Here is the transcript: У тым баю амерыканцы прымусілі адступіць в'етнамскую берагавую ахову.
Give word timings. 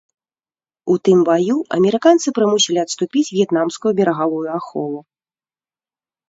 У 0.93 0.93
тым 1.07 1.19
баю 1.27 1.57
амерыканцы 1.77 2.27
прымусілі 2.37 2.79
адступіць 2.85 3.27
в'етнамскую 3.37 3.93
берагавую 4.01 4.41
ахову. 4.57 4.99